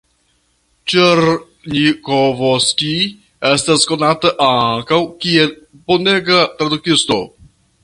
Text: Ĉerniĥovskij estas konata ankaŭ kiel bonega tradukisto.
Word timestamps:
Ĉerniĥovskij 0.93 2.95
estas 3.51 3.87
konata 3.93 4.33
ankaŭ 4.49 5.01
kiel 5.27 5.55
bonega 5.93 6.41
tradukisto. 6.63 7.21